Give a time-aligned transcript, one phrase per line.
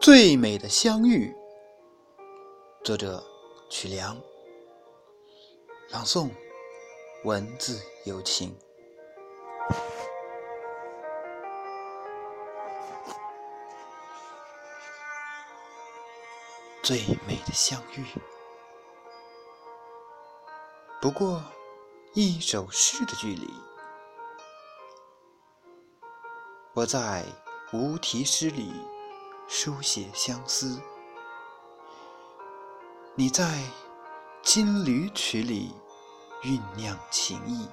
[0.00, 1.36] 最美的相遇，
[2.82, 3.22] 作者
[3.68, 4.16] 曲梁，
[5.90, 6.30] 朗诵
[7.24, 8.56] 文字有情。
[16.82, 18.02] 最美的相遇，
[21.02, 21.44] 不过
[22.14, 23.46] 一首诗的距离。
[26.72, 27.22] 我在
[27.74, 28.72] 无题诗里。
[29.52, 30.80] 书写相思，
[33.16, 33.60] 你在
[34.42, 35.74] 金缕曲里
[36.44, 37.68] 酝酿情意，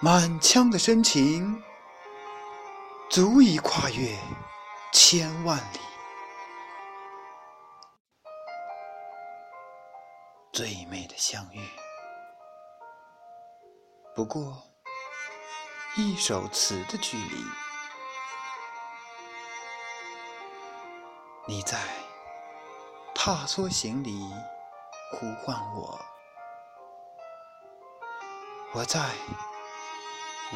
[0.00, 1.60] 满腔的深情
[3.10, 4.16] 足以跨越
[4.92, 5.80] 千万里。
[10.52, 11.60] 最美的相遇，
[14.14, 14.62] 不过
[15.96, 17.44] 一首词的距离。
[21.50, 21.76] 你在
[23.12, 24.32] 踏梭行里
[25.10, 25.98] 呼唤我，
[28.72, 29.00] 我在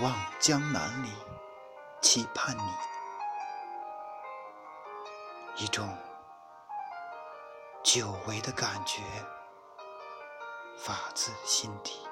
[0.01, 1.11] 望江南里
[2.01, 2.63] 期盼你，
[5.65, 5.99] 一种
[7.83, 9.03] 久违的感觉
[10.79, 12.07] 发自心底，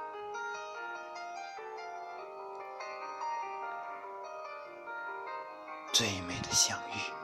[5.92, 7.21] 最美的相遇。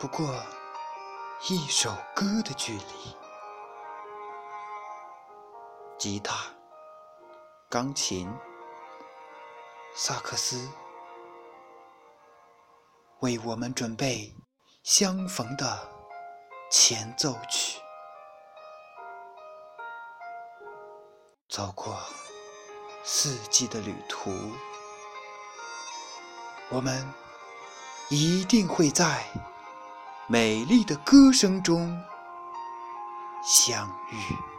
[0.00, 0.32] 不过
[1.48, 3.16] 一首歌的距离，
[5.98, 6.36] 吉他、
[7.68, 8.32] 钢琴、
[9.96, 10.70] 萨克斯，
[13.18, 14.32] 为我们准备
[14.84, 15.90] 相逢的
[16.70, 17.80] 前奏曲。
[21.48, 21.98] 走过
[23.02, 24.30] 四季的旅途，
[26.68, 27.12] 我们
[28.10, 29.26] 一定会在。
[30.30, 31.98] 美丽的歌声中
[33.42, 34.57] 相遇。